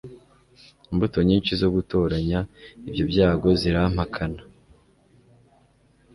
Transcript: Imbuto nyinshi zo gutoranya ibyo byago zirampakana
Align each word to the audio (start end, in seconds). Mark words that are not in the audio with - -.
Imbuto 0.91 1.17
nyinshi 1.29 1.51
zo 1.61 1.69
gutoranya 1.75 2.39
ibyo 2.87 3.03
byago 3.11 3.47
zirampakana 3.59 4.41